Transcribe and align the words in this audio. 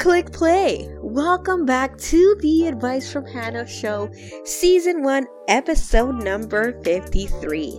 click 0.00 0.32
play. 0.32 0.88
Welcome 1.02 1.66
back 1.66 1.98
to 1.98 2.34
the 2.40 2.68
Advice 2.68 3.12
from 3.12 3.26
Hannah 3.26 3.66
show, 3.66 4.10
season 4.46 5.02
1, 5.02 5.26
episode 5.46 6.24
number 6.24 6.80
53. 6.84 7.78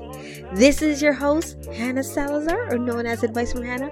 This 0.54 0.84
is 0.84 1.02
your 1.02 1.14
host, 1.14 1.66
Hannah 1.74 2.04
Salazar, 2.04 2.72
or 2.72 2.78
known 2.78 3.08
as 3.08 3.24
Advice 3.24 3.54
from 3.54 3.64
Hannah, 3.64 3.90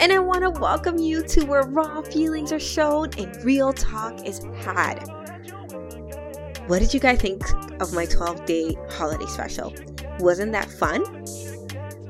and 0.00 0.12
I 0.12 0.18
want 0.18 0.42
to 0.42 0.60
welcome 0.60 0.98
you 0.98 1.22
to 1.28 1.44
where 1.44 1.62
raw 1.62 2.02
feelings 2.02 2.50
are 2.50 2.58
shown 2.58 3.10
and 3.16 3.40
real 3.44 3.72
talk 3.72 4.26
is 4.26 4.40
had. 4.64 5.06
What 6.66 6.80
did 6.80 6.92
you 6.92 6.98
guys 6.98 7.20
think 7.20 7.44
of 7.80 7.92
my 7.92 8.04
12 8.04 8.46
day 8.46 8.76
holiday 8.88 9.26
special? 9.26 9.72
Wasn't 10.18 10.50
that 10.50 10.68
fun? 10.68 11.04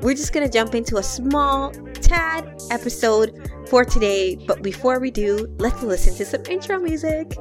We're 0.02 0.14
just 0.14 0.32
gonna 0.32 0.48
jump 0.48 0.74
into 0.74 0.96
a 0.96 1.02
small, 1.02 1.72
tad 1.94 2.58
episode 2.70 3.50
for 3.68 3.84
today. 3.84 4.34
But 4.34 4.62
before 4.62 4.98
we 4.98 5.10
do, 5.10 5.54
let's 5.58 5.82
listen 5.82 6.14
to 6.14 6.24
some 6.24 6.42
intro 6.46 6.78
music. 6.78 7.36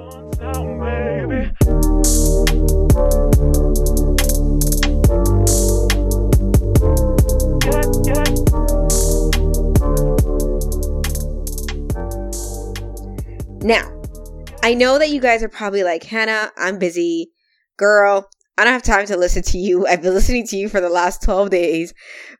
Now, 13.61 14.01
I 14.63 14.73
know 14.73 14.99
that 14.99 15.09
you 15.09 15.21
guys 15.21 15.43
are 15.43 15.49
probably 15.49 15.83
like, 15.83 16.03
Hannah, 16.03 16.51
I'm 16.57 16.77
busy. 16.77 17.31
Girl, 17.77 18.29
I 18.59 18.65
don't 18.65 18.73
have 18.73 18.83
time 18.83 19.05
to 19.05 19.15
listen 19.15 19.41
to 19.43 19.57
you. 19.57 19.87
I've 19.87 20.01
been 20.01 20.13
listening 20.13 20.45
to 20.47 20.57
you 20.57 20.67
for 20.67 20.81
the 20.81 20.89
last 20.89 21.23
12 21.23 21.49
days. 21.49 21.93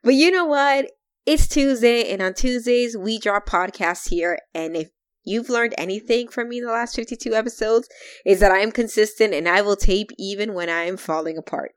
But 0.04 0.12
you 0.12 0.30
know 0.30 0.44
what? 0.44 0.90
It's 1.24 1.48
Tuesday, 1.48 2.12
and 2.12 2.20
on 2.20 2.34
Tuesdays, 2.34 2.94
we 2.94 3.18
drop 3.18 3.48
podcasts 3.48 4.10
here. 4.10 4.38
And 4.52 4.76
if 4.76 4.90
you've 5.24 5.48
learned 5.48 5.74
anything 5.78 6.28
from 6.28 6.50
me 6.50 6.58
in 6.58 6.66
the 6.66 6.72
last 6.72 6.94
52 6.94 7.32
episodes, 7.32 7.88
is 8.26 8.38
that 8.40 8.52
I 8.52 8.58
am 8.58 8.70
consistent 8.70 9.32
and 9.32 9.48
I 9.48 9.62
will 9.62 9.76
tape 9.76 10.10
even 10.18 10.52
when 10.52 10.68
I 10.68 10.82
am 10.82 10.98
falling 10.98 11.38
apart. 11.38 11.72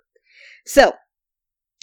So, 0.65 0.91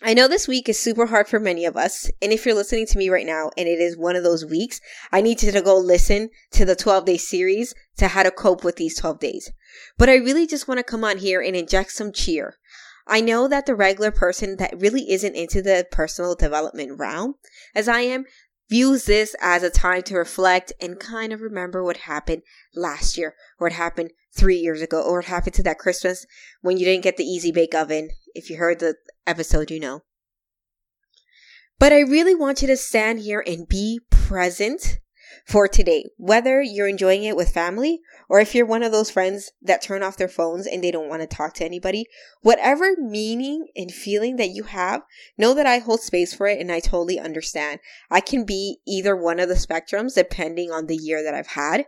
I 0.02 0.14
know 0.14 0.28
this 0.28 0.48
week 0.48 0.66
is 0.70 0.78
super 0.78 1.06
hard 1.06 1.28
for 1.28 1.38
many 1.38 1.66
of 1.66 1.76
us, 1.76 2.10
and 2.22 2.32
if 2.32 2.46
you're 2.46 2.54
listening 2.54 2.86
to 2.86 2.96
me 2.96 3.10
right 3.10 3.26
now 3.26 3.50
and 3.58 3.68
it 3.68 3.80
is 3.80 3.98
one 3.98 4.16
of 4.16 4.24
those 4.24 4.46
weeks, 4.46 4.80
I 5.12 5.20
need 5.20 5.42
you 5.42 5.52
to 5.52 5.60
go 5.60 5.76
listen 5.76 6.30
to 6.52 6.64
the 6.64 6.74
12 6.74 7.04
day 7.04 7.18
series 7.18 7.74
to 7.98 8.08
how 8.08 8.22
to 8.22 8.30
cope 8.30 8.64
with 8.64 8.76
these 8.76 8.96
12 8.96 9.20
days. 9.20 9.52
But 9.98 10.08
I 10.08 10.14
really 10.14 10.46
just 10.46 10.66
want 10.66 10.78
to 10.78 10.84
come 10.84 11.04
on 11.04 11.18
here 11.18 11.42
and 11.42 11.54
inject 11.54 11.92
some 11.92 12.12
cheer. 12.12 12.56
I 13.06 13.20
know 13.20 13.46
that 13.48 13.66
the 13.66 13.74
regular 13.74 14.10
person 14.10 14.56
that 14.56 14.80
really 14.80 15.10
isn't 15.10 15.34
into 15.34 15.60
the 15.60 15.86
personal 15.90 16.34
development 16.34 16.98
realm, 16.98 17.34
as 17.74 17.86
I 17.86 18.00
am, 18.00 18.24
views 18.70 19.04
this 19.04 19.34
as 19.42 19.62
a 19.62 19.68
time 19.68 20.02
to 20.02 20.16
reflect 20.16 20.72
and 20.80 20.98
kind 20.98 21.32
of 21.32 21.42
remember 21.42 21.84
what 21.84 21.98
happened 21.98 22.42
last 22.74 23.18
year, 23.18 23.34
or 23.58 23.66
what 23.66 23.72
happened 23.72 24.12
three 24.32 24.56
years 24.56 24.80
ago, 24.80 25.02
or 25.02 25.18
what 25.18 25.26
happened 25.26 25.54
to 25.54 25.62
that 25.64 25.78
Christmas 25.78 26.24
when 26.62 26.78
you 26.78 26.86
didn't 26.86 27.04
get 27.04 27.16
the 27.16 27.24
easy 27.24 27.52
bake 27.52 27.74
oven. 27.74 28.10
If 28.34 28.48
you 28.48 28.56
heard 28.56 28.78
the 28.78 28.94
episode, 29.26 29.70
you 29.70 29.80
know. 29.80 30.02
But 31.78 31.92
I 31.92 32.00
really 32.00 32.34
want 32.34 32.62
you 32.62 32.68
to 32.68 32.76
stand 32.76 33.20
here 33.20 33.42
and 33.46 33.68
be 33.68 34.00
present 34.10 35.00
for 35.46 35.68
today, 35.68 36.04
whether 36.16 36.60
you're 36.60 36.88
enjoying 36.88 37.24
it 37.24 37.36
with 37.36 37.50
family 37.50 38.00
or 38.28 38.40
if 38.40 38.54
you're 38.54 38.66
one 38.66 38.82
of 38.82 38.92
those 38.92 39.10
friends 39.10 39.50
that 39.62 39.82
turn 39.82 40.02
off 40.02 40.16
their 40.16 40.28
phones 40.28 40.66
and 40.66 40.82
they 40.82 40.90
don't 40.90 41.08
want 41.08 41.22
to 41.22 41.26
talk 41.26 41.54
to 41.54 41.64
anybody, 41.64 42.06
whatever 42.42 42.94
meaning 42.96 43.66
and 43.76 43.90
feeling 43.90 44.36
that 44.36 44.50
you 44.50 44.64
have, 44.64 45.02
know 45.36 45.54
that 45.54 45.66
I 45.66 45.78
hold 45.78 46.00
space 46.00 46.32
for 46.32 46.46
it 46.46 46.60
and 46.60 46.70
I 46.70 46.80
totally 46.80 47.18
understand. 47.18 47.80
I 48.10 48.20
can 48.20 48.44
be 48.44 48.78
either 48.86 49.16
one 49.16 49.40
of 49.40 49.48
the 49.48 49.54
spectrums 49.54 50.14
depending 50.14 50.70
on 50.70 50.86
the 50.86 50.96
year 50.96 51.22
that 51.22 51.34
I've 51.34 51.48
had. 51.48 51.84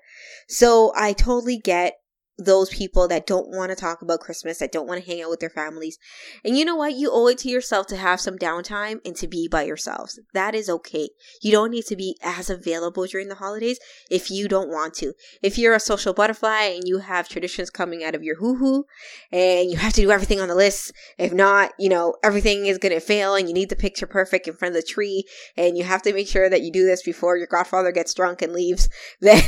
So 0.49 0.93
I 0.97 1.13
totally 1.13 1.59
get 1.59 2.02
those 2.39 2.71
people 2.71 3.09
that 3.09 3.27
don't 3.27 3.49
want 3.49 3.71
to 3.71 3.77
talk 3.77 4.03
about 4.03 4.21
Christmas, 4.21 4.59
that 4.59 4.73
don't 4.73 4.87
want 4.87 5.03
to 5.03 5.07
hang 5.07 5.23
out 5.23 5.31
with 5.31 5.41
their 5.41 5.51
families. 5.51 5.99
And 6.45 6.57
you 6.57 6.65
know 6.65 6.77
what? 6.77 6.95
You 6.95 7.11
owe 7.13 7.29
it 7.29 7.39
to 7.39 7.49
yourself 7.49 7.87
to 7.89 7.97
have 7.97 8.21
some 8.21 8.39
downtime 8.39 9.01
and 9.05 9.15
to 9.17 9.29
be 9.29 9.49
by 9.49 9.65
yourselves. 9.65 10.19
That 10.33 10.55
is 10.55 10.71
okay. 10.71 11.11
You 11.43 11.53
don't 11.53 11.71
need 11.71 11.85
to 11.87 11.97
be 11.97 12.17
as 12.23 12.49
available 12.49 13.05
during 13.07 13.29
the 13.29 13.35
holidays 13.35 13.79
if 14.11 14.31
you 14.31 14.49
don't 14.49 14.71
want 14.71 14.95
to. 14.95 15.13
If 15.43 15.59
you're 15.59 15.75
a 15.75 15.81
social 15.81 16.15
butterfly 16.15 16.63
and 16.75 16.85
you 16.87 16.99
have 16.99 17.29
traditions 17.29 17.71
coming 17.71 18.03
out 18.03 18.15
of 18.15 18.23
your 18.23 18.37
hoo 18.37 18.57
hoo 18.57 18.85
and 19.31 19.71
you 19.71 19.77
have 19.77 19.93
to 19.95 20.03
do 20.03 20.11
everything 20.11 20.41
on 20.41 20.49
the 20.49 20.55
list, 20.55 20.93
if 21.19 21.33
not, 21.33 21.73
you 21.79 21.89
know, 21.89 22.17
everything 22.23 22.67
is 22.67 22.79
going 22.79 22.95
to 22.95 23.01
fail 23.01 23.35
and 23.35 23.47
you 23.49 23.55
need 23.55 23.69
the 23.69 23.77
picture 23.77 24.07
perfect 24.07 24.49
in 24.49 24.55
front 24.55 24.75
of 24.75 24.83
the 24.83 24.87
tree 24.87 25.25
and 25.57 25.77
you 25.77 25.85
have 25.85 26.03
to 26.03 26.15
make 26.15 26.29
sure 26.29 26.49
that 26.49 26.63
you 26.63 26.73
do 26.73 26.87
this 26.87 27.03
before 27.03 27.37
your 27.37 27.47
godfather 27.47 27.93
gets 27.93 28.15
drunk 28.15 28.41
and 28.41 28.53
leaves, 28.53 28.89
then. 29.21 29.43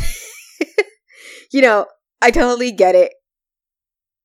you 1.53 1.63
know, 1.63 1.87
I 2.25 2.31
totally 2.31 2.73
get 2.73 2.95
it. 2.95 3.13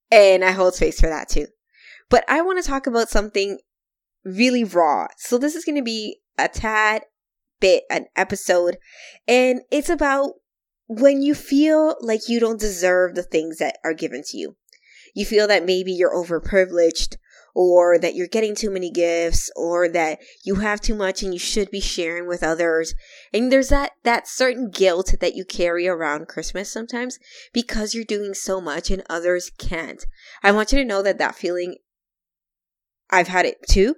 And 0.09 0.45
I 0.45 0.51
hold 0.51 0.73
space 0.73 1.01
for 1.01 1.07
that 1.07 1.27
too. 1.27 1.47
But 2.09 2.23
I 2.29 2.41
want 2.41 2.63
to 2.63 2.67
talk 2.67 2.87
about 2.87 3.09
something 3.09 3.59
really 4.23 4.63
raw. 4.63 5.07
So 5.17 5.37
this 5.37 5.53
is 5.53 5.65
going 5.65 5.75
to 5.75 5.83
be 5.83 6.19
a 6.37 6.47
tad 6.47 7.03
bit 7.59 7.83
an 7.89 8.05
episode 8.15 8.77
and 9.27 9.59
it's 9.69 9.89
about 9.89 10.31
when 10.87 11.21
you 11.21 11.35
feel 11.35 11.97
like 11.99 12.29
you 12.29 12.39
don't 12.39 12.57
deserve 12.57 13.15
the 13.15 13.21
things 13.21 13.57
that 13.57 13.77
are 13.83 13.93
given 13.93 14.23
to 14.27 14.37
you. 14.37 14.55
You 15.13 15.25
feel 15.25 15.45
that 15.47 15.65
maybe 15.65 15.91
you're 15.91 16.15
overprivileged 16.15 17.17
or 17.53 17.97
that 17.97 18.15
you're 18.15 18.27
getting 18.27 18.55
too 18.55 18.69
many 18.69 18.91
gifts 18.91 19.49
or 19.55 19.89
that 19.89 20.19
you 20.43 20.55
have 20.55 20.81
too 20.81 20.95
much 20.95 21.23
and 21.23 21.33
you 21.33 21.39
should 21.39 21.69
be 21.71 21.79
sharing 21.79 22.27
with 22.27 22.43
others. 22.43 22.93
And 23.33 23.51
there's 23.51 23.69
that, 23.69 23.91
that 24.03 24.27
certain 24.27 24.69
guilt 24.69 25.15
that 25.19 25.35
you 25.35 25.45
carry 25.45 25.87
around 25.87 26.27
Christmas 26.27 26.71
sometimes 26.71 27.19
because 27.53 27.93
you're 27.93 28.03
doing 28.03 28.33
so 28.33 28.61
much 28.61 28.89
and 28.91 29.03
others 29.09 29.51
can't. 29.57 30.05
I 30.43 30.51
want 30.51 30.71
you 30.71 30.77
to 30.79 30.85
know 30.85 31.01
that 31.01 31.17
that 31.17 31.35
feeling 31.35 31.77
I've 33.09 33.27
had 33.27 33.45
it 33.45 33.57
too. 33.67 33.95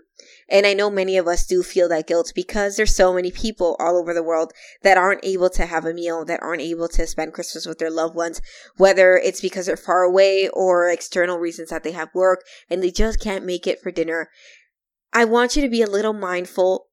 And 0.49 0.65
I 0.65 0.73
know 0.73 0.89
many 0.89 1.17
of 1.17 1.27
us 1.27 1.47
do 1.47 1.63
feel 1.63 1.87
that 1.89 2.07
guilt 2.07 2.33
because 2.35 2.75
there's 2.75 2.93
so 2.93 3.13
many 3.13 3.31
people 3.31 3.77
all 3.79 3.97
over 3.97 4.13
the 4.13 4.21
world 4.21 4.51
that 4.83 4.97
aren't 4.97 5.23
able 5.23 5.49
to 5.51 5.65
have 5.65 5.85
a 5.85 5.93
meal, 5.93 6.25
that 6.25 6.43
aren't 6.43 6.61
able 6.61 6.89
to 6.89 7.07
spend 7.07 7.33
Christmas 7.33 7.65
with 7.65 7.79
their 7.79 7.89
loved 7.89 8.15
ones, 8.15 8.41
whether 8.75 9.15
it's 9.15 9.39
because 9.39 9.67
they're 9.67 9.77
far 9.77 10.03
away 10.03 10.49
or 10.53 10.89
external 10.89 11.37
reasons 11.37 11.69
that 11.69 11.83
they 11.83 11.93
have 11.93 12.09
work 12.13 12.43
and 12.69 12.83
they 12.83 12.91
just 12.91 13.21
can't 13.21 13.45
make 13.45 13.65
it 13.65 13.81
for 13.81 13.91
dinner. 13.91 14.29
I 15.13 15.23
want 15.23 15.55
you 15.55 15.61
to 15.61 15.69
be 15.69 15.81
a 15.81 15.89
little 15.89 16.13
mindful 16.13 16.87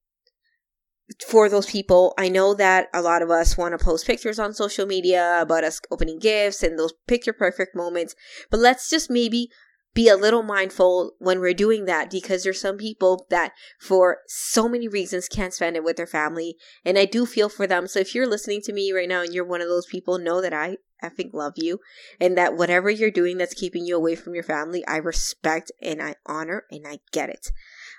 for 1.27 1.49
those 1.49 1.67
people. 1.67 2.15
I 2.17 2.28
know 2.28 2.55
that 2.55 2.89
a 2.95 3.03
lot 3.03 3.23
of 3.23 3.31
us 3.31 3.57
want 3.57 3.77
to 3.77 3.84
post 3.84 4.07
pictures 4.07 4.39
on 4.39 4.55
social 4.55 4.87
media 4.87 5.41
about 5.41 5.65
us 5.65 5.81
opening 5.91 6.21
gifts 6.21 6.62
and 6.62 6.78
those 6.78 6.93
picture 7.07 7.33
perfect 7.33 7.75
moments, 7.75 8.15
but 8.51 8.61
let's 8.61 8.89
just 8.89 9.11
maybe 9.11 9.49
be 9.94 10.09
a 10.09 10.16
little 10.16 10.43
mindful 10.43 11.12
when 11.19 11.41
we're 11.41 11.54
doing 11.54 11.87
that 11.87 12.10
because 12.10 12.44
there's 12.44 12.60
some 12.60 12.76
people 12.76 13.26
that 13.31 13.53
for 13.81 14.19
so 14.26 14.69
many 14.69 14.87
reasons 14.87 15.28
can't 15.28 15.54
spend 15.54 15.76
it 15.76 15.84
with 15.84 15.97
their 15.97 16.06
family 16.06 16.56
and 16.84 16.99
I 16.99 17.04
do 17.04 17.26
feel 17.26 17.49
for 17.49 17.66
them. 17.66 17.87
So 17.87 17.98
if 18.00 18.15
you're 18.15 18.28
listening 18.28 18.60
to 18.62 18.72
me 18.72 18.93
right 18.93 19.09
now 19.09 19.22
and 19.22 19.32
you're 19.32 19.44
one 19.44 19.60
of 19.60 19.69
those 19.69 19.87
people, 19.87 20.19
know 20.19 20.41
that 20.41 20.53
I 20.53 20.77
effing 21.03 21.32
love 21.32 21.54
you 21.56 21.81
and 22.21 22.37
that 22.37 22.56
whatever 22.56 22.91
you're 22.91 23.10
doing 23.10 23.38
that's 23.38 23.54
keeping 23.54 23.84
you 23.84 23.97
away 23.97 24.15
from 24.15 24.34
your 24.34 24.44
family, 24.44 24.87
I 24.87 24.97
respect 24.97 25.72
and 25.82 26.03
I 26.03 26.16
honor 26.27 26.65
and 26.71 26.87
I 26.87 26.98
get 27.12 27.28
it. 27.28 27.50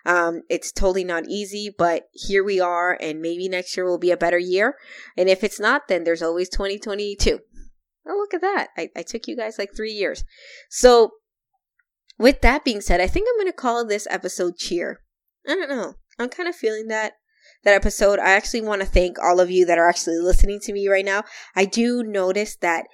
Um, 0.05 0.43
it's 0.49 0.71
totally 0.71 1.03
not 1.03 1.27
easy, 1.27 1.73
but 1.75 2.03
here 2.13 2.43
we 2.43 2.59
are 2.59 2.97
and 3.01 3.21
maybe 3.21 3.49
next 3.49 3.75
year 3.75 3.85
will 3.85 3.97
be 3.97 4.11
a 4.11 4.17
better 4.17 4.39
year. 4.39 4.75
And 5.17 5.29
if 5.29 5.43
it's 5.43 5.59
not, 5.59 5.87
then 5.87 6.03
there's 6.03 6.21
always 6.21 6.49
2022. 6.49 7.39
Oh, 8.07 8.15
look 8.15 8.33
at 8.33 8.41
that. 8.41 8.69
I, 8.77 8.89
I 8.95 9.03
took 9.03 9.27
you 9.27 9.35
guys 9.35 9.59
like 9.59 9.75
three 9.75 9.91
years. 9.91 10.23
So 10.69 11.11
with 12.19 12.41
that 12.41 12.63
being 12.63 12.81
said, 12.81 13.01
I 13.01 13.07
think 13.07 13.27
I'm 13.27 13.37
going 13.37 13.51
to 13.51 13.53
call 13.53 13.85
this 13.85 14.07
episode 14.09 14.57
Cheer. 14.57 15.01
I 15.47 15.55
don't 15.55 15.69
know. 15.69 15.95
I'm 16.19 16.29
kind 16.29 16.49
of 16.49 16.55
feeling 16.55 16.87
that 16.89 17.13
that 17.63 17.73
episode. 17.73 18.19
I 18.19 18.31
actually 18.31 18.61
want 18.61 18.81
to 18.81 18.87
thank 18.87 19.17
all 19.17 19.39
of 19.39 19.49
you 19.49 19.65
that 19.65 19.77
are 19.77 19.89
actually 19.89 20.19
listening 20.19 20.59
to 20.61 20.73
me 20.73 20.87
right 20.87 21.05
now. 21.05 21.23
I 21.55 21.65
do 21.65 22.03
notice 22.03 22.55
that 22.57 22.85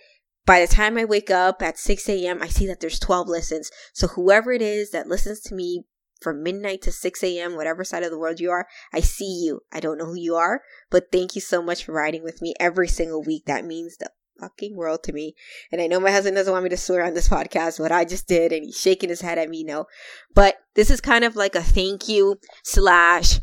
by 0.46 0.62
the 0.62 0.68
time 0.68 0.98
I 0.98 1.06
wake 1.06 1.32
up 1.32 1.62
at 1.62 1.78
6 1.78 2.08
a.m., 2.08 2.42
I 2.42 2.48
see 2.48 2.68
that 2.68 2.80
there's 2.80 3.00
12 3.00 3.28
listens. 3.28 3.72
So 3.94 4.08
whoever 4.08 4.52
it 4.52 4.62
is 4.62 4.92
that 4.92 5.08
listens 5.08 5.42
to 5.42 5.56
me 5.56 5.84
from 6.22 6.44
midnight 6.44 6.82
to 6.84 6.92
6 6.92 7.24
a.m., 7.24 7.56
whatever 7.56 7.84
side 7.84 8.04
of 8.04 8.12
the 8.12 8.20
world 8.20 8.40
you 8.40 8.52
are, 8.52 8.68
I 8.94 9.00
see 9.00 9.44
you. 9.44 9.62
I 9.74 9.80
don't 9.80 9.98
know 9.98 10.06
who 10.06 10.20
you 10.20 10.36
are, 10.36 10.62
but 10.90 11.12
thank 11.12 11.36
you 11.36 11.42
so 11.42 11.62
much 11.62 11.84
for 11.84 11.94
riding 11.94 12.24
with 12.24 12.42
me 12.42 12.54
every 12.60 12.88
single 12.88 13.24
week. 13.24 13.46
That 13.46 13.66
means 13.66 13.98
the 13.98 14.12
fucking 14.40 14.76
world 14.76 15.04
to 15.04 15.14
me. 15.14 15.36
And 15.72 15.82
I 15.82 15.88
know 15.88 16.00
my 16.00 16.12
husband 16.12 16.36
doesn't 16.36 16.52
want 16.52 16.64
me 16.64 16.70
to 16.70 16.78
swear 16.78 17.04
on 17.04 17.14
this 17.14 17.30
podcast, 17.30 17.80
but 17.80 17.92
I 17.92 18.06
just 18.06 18.28
did, 18.28 18.52
and 18.52 18.64
he's 18.64 18.80
shaking 18.80 19.10
his 19.10 19.22
head 19.22 19.38
at 19.38 19.50
me, 19.50 19.64
no. 19.64 19.86
But 20.34 20.58
this 20.76 20.90
is 20.90 21.02
kind 21.02 21.24
of 21.24 21.36
like 21.36 21.56
a 21.56 21.62
thank 21.62 22.08
you 22.08 22.38
slash 22.64 23.40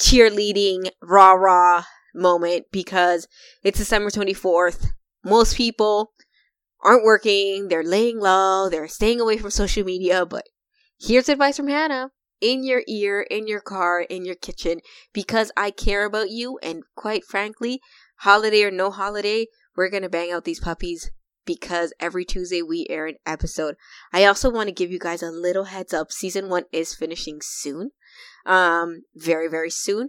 cheerleading 0.00 0.90
rah 1.02 1.32
rah 1.32 1.84
moment 2.14 2.66
because 2.72 3.28
it's 3.62 3.78
December 3.78 4.10
24th. 4.10 4.86
Most 5.24 5.56
people 5.56 6.12
aren't 6.82 7.04
working, 7.04 7.68
they're 7.68 7.82
laying 7.82 8.20
low, 8.20 8.68
they're 8.68 8.88
staying 8.88 9.20
away 9.20 9.38
from 9.38 9.50
social 9.50 9.84
media, 9.84 10.24
but 10.24 10.44
here's 10.98 11.28
advice 11.28 11.56
from 11.56 11.68
Hannah 11.68 12.10
in 12.40 12.64
your 12.64 12.82
ear, 12.86 13.22
in 13.22 13.46
your 13.46 13.60
car, 13.60 14.00
in 14.00 14.24
your 14.24 14.34
kitchen, 14.34 14.80
because 15.12 15.50
I 15.56 15.70
care 15.70 16.04
about 16.04 16.30
you. 16.30 16.58
And 16.62 16.82
quite 16.94 17.24
frankly, 17.24 17.80
holiday 18.18 18.62
or 18.62 18.70
no 18.70 18.90
holiday, 18.90 19.46
We're 19.76 19.90
going 19.90 20.02
to 20.02 20.08
bang 20.08 20.32
out 20.32 20.44
these 20.44 20.60
puppies 20.60 21.10
because 21.44 21.92
every 22.00 22.24
Tuesday 22.24 22.62
we 22.62 22.86
air 22.90 23.06
an 23.06 23.16
episode. 23.24 23.76
I 24.12 24.24
also 24.24 24.50
want 24.50 24.68
to 24.68 24.74
give 24.74 24.90
you 24.90 24.98
guys 24.98 25.22
a 25.22 25.30
little 25.30 25.64
heads 25.64 25.94
up. 25.94 26.10
Season 26.10 26.48
one 26.48 26.64
is 26.72 26.94
finishing 26.94 27.38
soon. 27.42 27.90
Um, 28.44 29.02
very, 29.14 29.48
very 29.48 29.70
soon. 29.70 30.08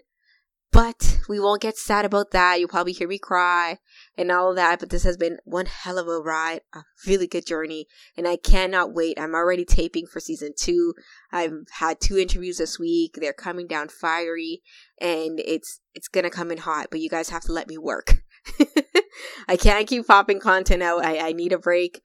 But 0.71 1.19
we 1.29 1.39
won't 1.39 1.61
get 1.61 1.77
sad 1.77 2.05
about 2.05 2.31
that. 2.31 2.59
You'll 2.59 2.69
probably 2.69 2.93
hear 2.93 3.07
me 3.07 3.17
cry 3.17 3.79
and 4.17 4.31
all 4.31 4.51
of 4.51 4.57
that. 4.57 4.79
But 4.79 4.89
this 4.89 5.03
has 5.03 5.17
been 5.17 5.37
one 5.43 5.65
hell 5.65 5.97
of 5.97 6.07
a 6.07 6.19
ride, 6.19 6.61
a 6.73 6.81
really 7.05 7.27
good 7.27 7.45
journey. 7.45 7.87
And 8.15 8.27
I 8.27 8.35
cannot 8.37 8.93
wait. 8.93 9.19
I'm 9.19 9.33
already 9.33 9.65
taping 9.65 10.07
for 10.07 10.19
season 10.19 10.53
two. 10.57 10.93
I've 11.31 11.53
had 11.79 11.99
two 11.99 12.17
interviews 12.17 12.57
this 12.57 12.77
week. 12.77 13.17
They're 13.19 13.33
coming 13.33 13.67
down 13.67 13.87
fiery 13.89 14.61
and 14.99 15.39
it's, 15.39 15.79
it's 15.95 16.07
gonna 16.07 16.29
come 16.29 16.51
in 16.51 16.59
hot, 16.59 16.87
but 16.91 16.99
you 16.99 17.09
guys 17.09 17.29
have 17.29 17.43
to 17.43 17.53
let 17.53 17.67
me 17.67 17.77
work. 17.77 18.21
I 19.47 19.57
can't 19.57 19.87
keep 19.87 20.05
popping 20.07 20.39
content 20.39 20.83
out. 20.83 21.03
I, 21.03 21.29
I 21.29 21.31
need 21.33 21.53
a 21.53 21.57
break. 21.57 22.01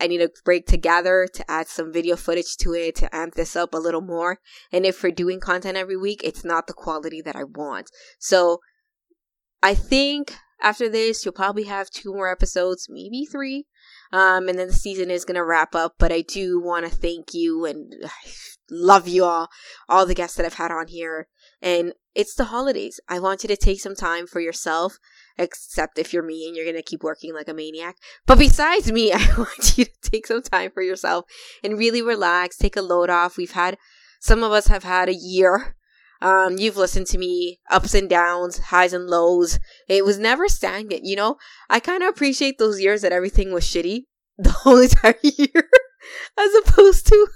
I 0.00 0.06
need 0.06 0.20
a 0.20 0.30
break 0.44 0.66
together 0.66 1.28
to 1.32 1.50
add 1.50 1.68
some 1.68 1.92
video 1.92 2.16
footage 2.16 2.56
to 2.58 2.74
it 2.74 2.96
to 2.96 3.14
amp 3.14 3.34
this 3.34 3.54
up 3.56 3.74
a 3.74 3.78
little 3.78 4.00
more. 4.00 4.40
And 4.72 4.84
if 4.84 5.02
we're 5.02 5.12
doing 5.12 5.40
content 5.40 5.76
every 5.76 5.96
week, 5.96 6.20
it's 6.24 6.44
not 6.44 6.66
the 6.66 6.72
quality 6.72 7.22
that 7.22 7.36
I 7.36 7.44
want. 7.44 7.90
So 8.18 8.60
I 9.62 9.74
think 9.74 10.34
after 10.60 10.88
this, 10.88 11.24
you'll 11.24 11.32
probably 11.32 11.64
have 11.64 11.90
two 11.90 12.12
more 12.12 12.30
episodes, 12.30 12.86
maybe 12.88 13.24
three. 13.24 13.66
Um, 14.12 14.48
and 14.48 14.58
then 14.58 14.68
the 14.68 14.72
season 14.72 15.10
is 15.10 15.24
going 15.24 15.36
to 15.36 15.44
wrap 15.44 15.74
up. 15.74 15.94
But 15.98 16.12
I 16.12 16.22
do 16.22 16.60
want 16.60 16.86
to 16.86 16.94
thank 16.94 17.34
you 17.34 17.64
and 17.64 17.92
love 18.70 19.06
you 19.06 19.24
all, 19.24 19.48
all 19.88 20.06
the 20.06 20.14
guests 20.14 20.36
that 20.36 20.46
I've 20.46 20.54
had 20.54 20.70
on 20.70 20.88
here. 20.88 21.28
And 21.60 21.92
it's 22.14 22.34
the 22.34 22.44
holidays. 22.44 23.00
I 23.08 23.20
want 23.20 23.42
you 23.42 23.48
to 23.48 23.56
take 23.56 23.80
some 23.80 23.94
time 23.94 24.26
for 24.26 24.40
yourself 24.40 24.98
except 25.36 25.98
if 25.98 26.12
you're 26.12 26.22
me 26.22 26.46
and 26.46 26.56
you're 26.56 26.64
going 26.64 26.76
to 26.76 26.82
keep 26.82 27.02
working 27.02 27.34
like 27.34 27.48
a 27.48 27.54
maniac. 27.54 27.96
But 28.26 28.38
besides 28.38 28.92
me, 28.92 29.12
I 29.14 29.34
want 29.36 29.76
you 29.76 29.84
to 29.84 30.10
take 30.10 30.26
some 30.26 30.42
time 30.42 30.70
for 30.70 30.82
yourself 30.82 31.26
and 31.62 31.78
really 31.78 32.02
relax, 32.02 32.56
take 32.56 32.76
a 32.76 32.82
load 32.82 33.10
off. 33.10 33.36
We've 33.36 33.52
had, 33.52 33.78
some 34.20 34.42
of 34.42 34.52
us 34.52 34.68
have 34.68 34.84
had 34.84 35.08
a 35.08 35.14
year. 35.14 35.76
Um, 36.22 36.56
you've 36.58 36.76
listened 36.76 37.06
to 37.08 37.18
me, 37.18 37.60
ups 37.70 37.94
and 37.94 38.08
downs, 38.08 38.58
highs 38.58 38.92
and 38.92 39.06
lows. 39.06 39.58
It 39.88 40.04
was 40.04 40.18
never 40.18 40.48
stagnant, 40.48 41.04
you 41.04 41.16
know? 41.16 41.36
I 41.68 41.80
kind 41.80 42.02
of 42.02 42.08
appreciate 42.08 42.58
those 42.58 42.80
years 42.80 43.02
that 43.02 43.12
everything 43.12 43.52
was 43.52 43.64
shitty 43.64 44.04
the 44.38 44.50
whole 44.50 44.78
entire 44.78 45.18
year, 45.22 45.68
as 46.38 46.54
opposed 46.66 47.06
to 47.08 47.28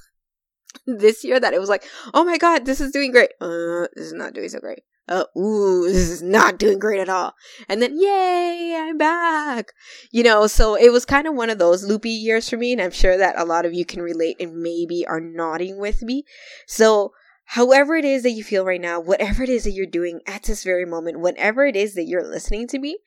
this 0.87 1.23
year 1.23 1.39
that 1.39 1.53
it 1.53 1.61
was 1.61 1.69
like, 1.69 1.85
oh 2.15 2.25
my 2.25 2.39
god, 2.39 2.65
this 2.65 2.81
is 2.81 2.93
doing 2.93 3.13
great. 3.13 3.31
Uh, 3.41 3.89
this 3.95 4.07
is 4.07 4.13
not 4.15 4.33
doing 4.33 4.49
so 4.49 4.59
great 4.59 4.81
uh, 5.09 5.25
ooh, 5.37 5.85
this 5.89 6.11
is 6.11 6.23
not 6.23 6.59
doing 6.59 6.79
great 6.79 7.01
at 7.01 7.09
all. 7.09 7.35
And 7.69 7.81
then, 7.83 7.99
yay, 8.01 8.77
I'm 8.79 8.99
back. 8.99 9.73
You 10.11 10.23
know, 10.23 10.47
so 10.47 10.75
it 10.75 10.93
was 10.93 11.05
kind 11.05 11.27
of 11.27 11.35
one 11.35 11.51
of 11.51 11.59
those 11.59 11.85
loopy 11.85 12.11
years 12.11 12.49
for 12.49 12.57
me. 12.57 12.73
And 12.73 12.81
I'm 12.81 12.91
sure 12.91 13.17
that 13.17 13.39
a 13.39 13.45
lot 13.45 13.67
of 13.67 13.75
you 13.75 13.85
can 13.85 14.03
relate 14.03 14.37
and 14.41 14.63
maybe 14.63 15.07
are 15.07 15.21
nodding 15.21 15.79
with 15.79 16.03
me. 16.03 16.25
So, 16.67 17.13
however 17.53 17.97
it 17.97 18.05
is 18.05 18.23
that 18.25 18.33
you 18.33 18.45
feel 18.45 18.65
right 18.65 18.81
now, 18.81 19.01
whatever 19.01 19.43
it 19.43 19.49
is 19.49 19.65
that 19.65 19.73
you're 19.73 19.87
doing 19.87 20.21
at 20.27 20.43
this 20.43 20.65
very 20.65 20.85
moment, 20.85 21.21
whatever 21.21 21.65
it 21.65 21.77
is 21.77 21.95
that 21.95 22.07
you're 22.07 22.27
listening 22.27 22.67
to 22.69 22.79
me, 22.79 22.99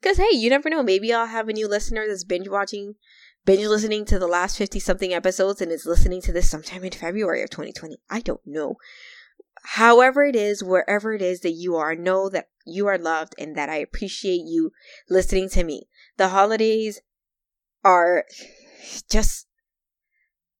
because 0.00 0.18
hey, 0.18 0.36
you 0.36 0.50
never 0.50 0.70
know. 0.70 0.82
Maybe 0.82 1.12
I'll 1.12 1.26
have 1.26 1.48
a 1.48 1.52
new 1.52 1.68
listener 1.68 2.06
that's 2.06 2.24
binge 2.24 2.48
watching 2.48 2.94
binge 3.44 3.66
listening 3.66 4.04
to 4.04 4.18
the 4.18 4.26
last 4.26 4.58
50 4.58 4.78
something 4.78 5.14
episodes 5.14 5.62
and 5.62 5.72
is 5.72 5.86
listening 5.86 6.20
to 6.20 6.32
this 6.32 6.50
sometime 6.50 6.84
in 6.84 6.92
February 6.92 7.42
of 7.42 7.48
2020. 7.48 7.96
I 8.10 8.20
don't 8.20 8.46
know 8.46 8.76
however 9.62 10.24
it 10.24 10.36
is, 10.36 10.62
wherever 10.62 11.12
it 11.12 11.22
is 11.22 11.40
that 11.40 11.52
you 11.52 11.76
are, 11.76 11.94
know 11.94 12.28
that 12.28 12.48
you 12.64 12.86
are 12.86 12.98
loved 12.98 13.34
and 13.38 13.56
that 13.56 13.68
I 13.68 13.76
appreciate 13.76 14.42
you 14.44 14.72
listening 15.08 15.48
to 15.50 15.64
me. 15.64 15.88
The 16.16 16.28
holidays 16.28 17.00
are 17.84 18.24
just 19.10 19.46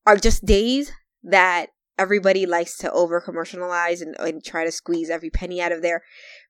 are 0.06 0.16
just 0.16 0.44
days 0.44 0.92
that 1.22 1.66
everybody 1.98 2.46
likes 2.46 2.78
to 2.78 2.92
over 2.92 3.20
commercialize 3.20 4.00
and, 4.00 4.16
and 4.20 4.44
try 4.44 4.64
to 4.64 4.72
squeeze 4.72 5.10
every 5.10 5.30
penny 5.30 5.60
out 5.60 5.72
of 5.72 5.82
there. 5.82 6.02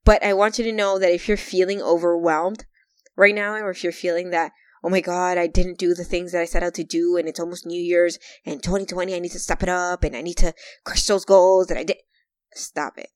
But 0.05 0.23
I 0.23 0.35
want 0.35 0.59
you 0.59 0.65
to 0.65 0.73
know 0.73 0.99
that 0.99 1.13
if 1.13 1.27
you're 1.27 1.37
feeling 1.37 1.83
overwhelmed 1.83 2.67
right 3.17 3.35
now, 3.35 3.55
or 3.55 3.71
if 3.71 3.83
you're 3.83 3.93
feeling 3.93 4.31
that, 4.31 4.53
oh 4.85 4.91
my 4.91 5.01
God, 5.01 5.39
I 5.39 5.47
didn't 5.47 5.79
do 5.79 5.95
the 5.95 6.05
things 6.05 6.33
that 6.33 6.41
I 6.41 6.45
set 6.45 6.63
out 6.63 6.75
to 6.75 6.85
do, 6.85 7.17
and 7.17 7.27
it's 7.27 7.41
almost 7.41 7.67
New 7.67 7.81
Year's, 7.81 8.19
and 8.47 8.63
2020, 8.63 9.15
I 9.15 9.19
need 9.19 9.33
to 9.33 9.39
step 9.39 9.63
it 9.63 9.69
up, 9.69 10.05
and 10.05 10.15
I 10.15 10.21
need 10.21 10.37
to 10.37 10.55
crush 10.85 11.07
those 11.07 11.25
goals 11.25 11.67
that 11.67 11.79
I 11.79 11.85
did. 11.85 11.97
Stop 12.59 12.99
it. 12.99 13.11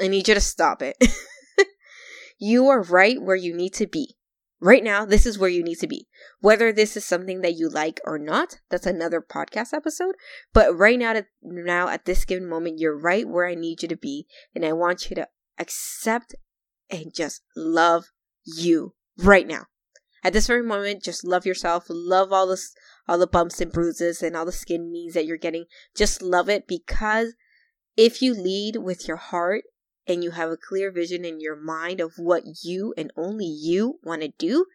I 0.00 0.08
need 0.08 0.28
you 0.28 0.34
to 0.34 0.40
stop 0.40 0.82
it. 0.82 0.96
you 2.38 2.68
are 2.68 2.82
right 2.82 3.20
where 3.20 3.36
you 3.36 3.54
need 3.54 3.72
to 3.74 3.86
be. 3.86 4.16
Right 4.58 4.82
now, 4.82 5.04
this 5.04 5.26
is 5.26 5.38
where 5.38 5.50
you 5.50 5.62
need 5.62 5.78
to 5.80 5.86
be. 5.86 6.08
Whether 6.40 6.72
this 6.72 6.96
is 6.96 7.04
something 7.04 7.42
that 7.42 7.56
you 7.56 7.68
like 7.68 8.00
or 8.04 8.18
not, 8.18 8.60
that's 8.70 8.86
another 8.86 9.20
podcast 9.20 9.74
episode. 9.74 10.14
But 10.54 10.76
right 10.76 10.98
now, 10.98 11.14
now 11.42 11.88
at 11.88 12.06
this 12.06 12.24
given 12.24 12.48
moment, 12.48 12.78
you're 12.78 12.98
right 12.98 13.28
where 13.28 13.46
I 13.46 13.54
need 13.54 13.82
you 13.82 13.88
to 13.88 13.96
be, 13.96 14.26
and 14.54 14.64
I 14.64 14.72
want 14.72 15.10
you 15.10 15.16
to 15.16 15.28
accept 15.58 16.34
and 16.90 17.14
just 17.14 17.42
love 17.54 18.06
you 18.44 18.94
right 19.18 19.46
now. 19.46 19.66
At 20.24 20.32
this 20.32 20.46
very 20.46 20.62
moment, 20.62 21.04
just 21.04 21.24
love 21.24 21.46
yourself. 21.46 21.84
Love 21.88 22.32
all 22.32 22.46
the 22.46 22.60
all 23.06 23.18
the 23.18 23.26
bumps 23.26 23.60
and 23.60 23.70
bruises 23.70 24.22
and 24.22 24.36
all 24.36 24.44
the 24.44 24.52
skin 24.52 24.90
knees 24.90 25.14
that 25.14 25.26
you're 25.26 25.36
getting. 25.36 25.66
Just 25.94 26.22
love 26.22 26.48
it 26.48 26.66
because 26.66 27.34
if 27.96 28.20
you 28.20 28.34
lead 28.34 28.76
with 28.76 29.08
your 29.08 29.16
heart 29.16 29.64
and 30.06 30.22
you 30.22 30.32
have 30.32 30.50
a 30.50 30.56
clear 30.56 30.90
vision 30.90 31.24
in 31.24 31.40
your 31.40 31.56
mind 31.56 32.00
of 32.00 32.14
what 32.16 32.44
you 32.62 32.94
and 32.96 33.12
only 33.16 33.46
you 33.46 33.98
want 34.02 34.22
to 34.22 34.32
do, 34.38 34.66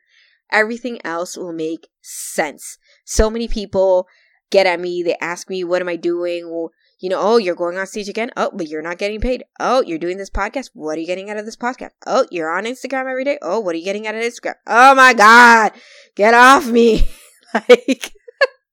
everything 0.51 0.99
else 1.05 1.37
will 1.37 1.53
make 1.53 1.87
sense. 2.01 2.77
So 3.05 3.29
many 3.29 3.47
people 3.47 4.07
get 4.49 4.65
at 4.67 4.79
me, 4.79 5.01
they 5.03 5.15
ask 5.21 5.49
me, 5.49 5.63
What 5.63 5.81
am 5.81 5.87
I 5.87 5.95
doing? 5.95 6.49
Well, 6.49 6.71
you 6.99 7.09
know, 7.09 7.19
oh, 7.19 7.37
you're 7.37 7.55
going 7.55 7.77
on 7.77 7.87
stage 7.87 8.09
again. 8.09 8.29
Oh, 8.37 8.51
but 8.53 8.67
you're 8.67 8.83
not 8.83 8.99
getting 8.99 9.19
paid. 9.19 9.43
Oh, 9.59 9.81
you're 9.81 9.97
doing 9.97 10.17
this 10.17 10.29
podcast. 10.29 10.69
What 10.73 10.97
are 10.97 11.01
you 11.01 11.07
getting 11.07 11.31
out 11.31 11.37
of 11.37 11.45
this 11.45 11.57
podcast? 11.57 11.91
Oh, 12.05 12.27
you're 12.29 12.55
on 12.55 12.65
Instagram 12.65 13.09
every 13.09 13.23
day. 13.23 13.39
Oh, 13.41 13.59
what 13.59 13.73
are 13.73 13.79
you 13.79 13.83
getting 13.83 14.05
out 14.05 14.13
of 14.13 14.21
Instagram? 14.21 14.53
Oh 14.67 14.93
my 14.93 15.13
God, 15.13 15.71
get 16.15 16.35
off 16.35 16.67
me. 16.67 17.07
like, 17.53 18.13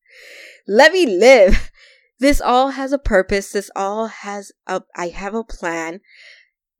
let 0.68 0.92
me 0.92 1.06
live. 1.06 1.70
This 2.18 2.40
all 2.40 2.70
has 2.70 2.92
a 2.92 2.98
purpose. 2.98 3.52
This 3.52 3.70
all 3.76 4.06
has 4.06 4.52
a, 4.66 4.82
I 4.96 5.08
have 5.08 5.34
a 5.34 5.44
plan. 5.44 6.00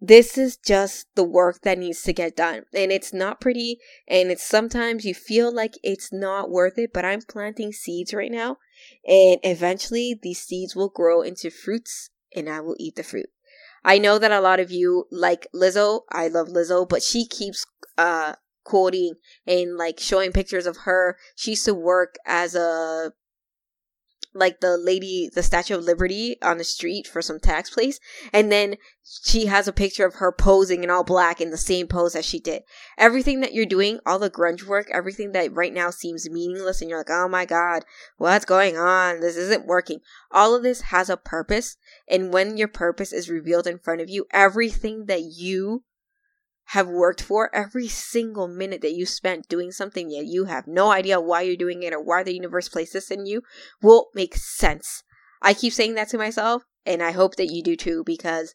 This 0.00 0.38
is 0.38 0.56
just 0.56 1.06
the 1.14 1.24
work 1.24 1.62
that 1.62 1.78
needs 1.78 2.02
to 2.02 2.12
get 2.12 2.36
done. 2.36 2.62
And 2.74 2.92
it's 2.92 3.12
not 3.12 3.40
pretty. 3.40 3.78
And 4.06 4.30
it's 4.30 4.46
sometimes 4.46 5.04
you 5.04 5.14
feel 5.14 5.52
like 5.52 5.74
it's 5.82 6.12
not 6.12 6.50
worth 6.50 6.78
it, 6.78 6.92
but 6.92 7.04
I'm 7.04 7.22
planting 7.22 7.72
seeds 7.72 8.14
right 8.14 8.30
now. 8.30 8.58
And 9.06 9.38
eventually 9.42 10.18
these 10.20 10.40
seeds 10.40 10.76
will 10.76 10.88
grow 10.88 11.22
into 11.22 11.50
fruits 11.50 12.10
and 12.34 12.48
I 12.48 12.60
will 12.60 12.76
eat 12.78 12.96
the 12.96 13.02
fruit. 13.02 13.28
I 13.84 13.98
know 13.98 14.18
that 14.18 14.32
a 14.32 14.40
lot 14.40 14.60
of 14.60 14.70
you 14.70 15.06
like 15.10 15.46
Lizzo. 15.54 16.02
I 16.10 16.28
love 16.28 16.48
Lizzo, 16.48 16.88
but 16.88 17.02
she 17.02 17.26
keeps, 17.26 17.64
uh, 17.96 18.34
quoting 18.64 19.14
and 19.46 19.76
like 19.76 19.98
showing 19.98 20.30
pictures 20.30 20.66
of 20.66 20.78
her. 20.78 21.16
She 21.34 21.52
used 21.52 21.64
to 21.64 21.74
work 21.74 22.16
as 22.26 22.54
a 22.54 23.12
like 24.34 24.60
the 24.60 24.76
lady, 24.76 25.30
the 25.32 25.42
Statue 25.42 25.76
of 25.76 25.84
Liberty 25.84 26.36
on 26.42 26.58
the 26.58 26.64
street 26.64 27.06
for 27.06 27.22
some 27.22 27.40
tax 27.40 27.70
place. 27.70 27.98
And 28.32 28.52
then 28.52 28.76
she 29.02 29.46
has 29.46 29.66
a 29.66 29.72
picture 29.72 30.06
of 30.06 30.16
her 30.16 30.30
posing 30.30 30.84
in 30.84 30.90
all 30.90 31.04
black 31.04 31.40
in 31.40 31.50
the 31.50 31.56
same 31.56 31.88
pose 31.88 32.14
as 32.14 32.26
she 32.26 32.38
did. 32.38 32.62
Everything 32.98 33.40
that 33.40 33.54
you're 33.54 33.66
doing, 33.66 34.00
all 34.04 34.18
the 34.18 34.30
grunge 34.30 34.64
work, 34.64 34.88
everything 34.92 35.32
that 35.32 35.52
right 35.54 35.72
now 35.72 35.90
seems 35.90 36.28
meaningless 36.28 36.80
and 36.80 36.90
you're 36.90 37.00
like, 37.00 37.10
oh 37.10 37.28
my 37.28 37.44
God, 37.44 37.84
what's 38.16 38.44
going 38.44 38.76
on? 38.76 39.20
This 39.20 39.36
isn't 39.36 39.66
working. 39.66 40.00
All 40.30 40.54
of 40.54 40.62
this 40.62 40.82
has 40.82 41.08
a 41.08 41.16
purpose. 41.16 41.76
And 42.08 42.32
when 42.32 42.56
your 42.56 42.68
purpose 42.68 43.12
is 43.12 43.30
revealed 43.30 43.66
in 43.66 43.78
front 43.78 44.00
of 44.00 44.10
you, 44.10 44.26
everything 44.30 45.06
that 45.06 45.22
you 45.22 45.84
have 46.72 46.86
worked 46.86 47.22
for 47.22 47.54
every 47.54 47.88
single 47.88 48.46
minute 48.46 48.82
that 48.82 48.92
you 48.92 49.06
spent 49.06 49.48
doing 49.48 49.72
something 49.72 50.10
yet 50.10 50.26
you 50.26 50.44
have 50.44 50.66
no 50.66 50.90
idea 50.90 51.18
why 51.18 51.40
you're 51.40 51.56
doing 51.56 51.82
it 51.82 51.94
or 51.94 52.02
why 52.02 52.22
the 52.22 52.34
universe 52.34 52.68
placed 52.68 52.92
this 52.92 53.10
in 53.10 53.24
you 53.24 53.42
will 53.80 54.08
make 54.14 54.36
sense. 54.36 55.02
I 55.40 55.54
keep 55.54 55.72
saying 55.72 55.94
that 55.94 56.08
to 56.10 56.18
myself 56.18 56.64
and 56.84 57.02
I 57.02 57.12
hope 57.12 57.36
that 57.36 57.50
you 57.50 57.62
do 57.62 57.74
too 57.74 58.02
because 58.04 58.54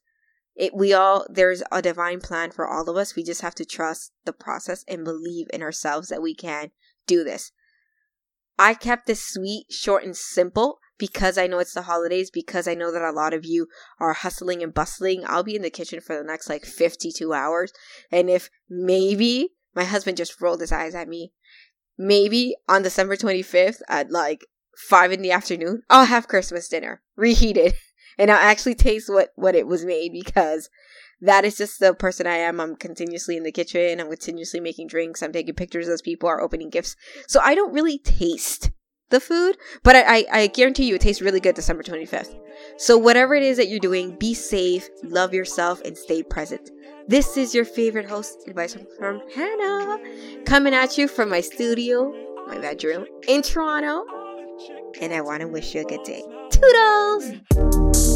it 0.55 0.75
we 0.75 0.93
all 0.93 1.25
there's 1.27 1.63
a 1.71 1.81
divine 1.81 2.19
plan 2.19 2.51
for 2.51 2.67
all 2.67 2.87
of 2.87 2.97
us. 2.97 3.15
We 3.15 3.23
just 3.23 3.41
have 3.41 3.55
to 3.55 3.65
trust 3.65 4.11
the 4.25 4.33
process 4.33 4.85
and 4.87 5.03
believe 5.03 5.47
in 5.51 5.63
ourselves 5.63 6.09
that 6.09 6.21
we 6.21 6.35
can 6.35 6.69
do 7.07 7.23
this. 7.23 7.51
I 8.59 8.75
kept 8.75 9.07
this 9.07 9.27
sweet, 9.27 9.65
short, 9.71 10.03
and 10.03 10.15
simple 10.15 10.77
because 10.97 11.37
I 11.37 11.47
know 11.47 11.59
it's 11.59 11.73
the 11.73 11.83
holidays, 11.83 12.29
because 12.29 12.67
I 12.67 12.75
know 12.75 12.91
that 12.91 13.01
a 13.01 13.11
lot 13.11 13.33
of 13.33 13.45
you 13.45 13.67
are 13.99 14.13
hustling 14.13 14.61
and 14.61 14.73
bustling, 14.73 15.23
I'll 15.25 15.43
be 15.43 15.55
in 15.55 15.61
the 15.61 15.69
kitchen 15.69 16.01
for 16.01 16.17
the 16.17 16.23
next 16.23 16.49
like 16.49 16.65
52 16.65 17.33
hours. 17.33 17.73
And 18.11 18.29
if 18.29 18.49
maybe 18.69 19.49
my 19.75 19.83
husband 19.83 20.17
just 20.17 20.39
rolled 20.39 20.61
his 20.61 20.71
eyes 20.71 20.95
at 20.95 21.07
me, 21.07 21.33
maybe 21.97 22.55
on 22.67 22.83
December 22.83 23.15
25th 23.15 23.81
at 23.87 24.11
like 24.11 24.45
5 24.77 25.11
in 25.11 25.21
the 25.21 25.31
afternoon, 25.31 25.83
I'll 25.89 26.05
have 26.05 26.27
Christmas 26.27 26.67
dinner 26.67 27.01
reheated 27.15 27.73
and 28.17 28.31
I'll 28.31 28.37
actually 28.37 28.75
taste 28.75 29.09
what, 29.09 29.29
what 29.35 29.55
it 29.55 29.67
was 29.67 29.85
made 29.85 30.11
because 30.11 30.69
that 31.21 31.45
is 31.45 31.57
just 31.57 31.79
the 31.79 31.93
person 31.93 32.27
I 32.27 32.35
am. 32.35 32.59
I'm 32.59 32.75
continuously 32.75 33.37
in 33.37 33.43
the 33.43 33.51
kitchen. 33.51 33.99
I'm 33.99 34.09
continuously 34.09 34.59
making 34.59 34.87
drinks. 34.87 35.23
I'm 35.23 35.31
taking 35.31 35.55
pictures 35.55 35.87
as 35.87 36.01
people 36.01 36.27
are 36.27 36.41
opening 36.41 36.69
gifts. 36.69 36.97
So 37.27 37.39
I 37.41 37.55
don't 37.55 37.73
really 37.73 37.97
taste 37.97 38.71
the 39.09 39.19
food, 39.19 39.57
but 39.83 39.95
I, 39.95 40.01
I, 40.01 40.25
I 40.31 40.47
guarantee 40.47 40.85
you 40.85 40.95
it 40.95 41.01
tastes 41.01 41.21
really 41.21 41.39
good 41.39 41.55
December 41.55 41.83
25th. 41.83 42.35
So 42.77 42.97
whatever 42.97 43.35
it 43.35 43.43
is 43.43 43.57
that 43.57 43.67
you're 43.67 43.79
doing, 43.79 44.17
be 44.17 44.33
safe, 44.33 44.87
love 45.03 45.33
yourself, 45.33 45.81
and 45.81 45.97
stay 45.97 46.23
present. 46.23 46.71
This 47.07 47.37
is 47.37 47.53
your 47.53 47.65
favorite 47.65 48.07
host, 48.07 48.47
advice 48.47 48.77
from 48.97 49.21
Hannah, 49.35 49.99
coming 50.45 50.73
at 50.73 50.97
you 50.97 51.07
from 51.07 51.29
my 51.29 51.41
studio, 51.41 52.13
my 52.47 52.57
bedroom 52.57 53.05
in 53.27 53.41
Toronto. 53.41 54.05
And 55.01 55.13
I 55.13 55.21
want 55.21 55.41
to 55.41 55.47
wish 55.47 55.75
you 55.75 55.81
a 55.81 55.85
good 55.85 56.03
day. 56.03 56.23
Toodles! 56.49 58.12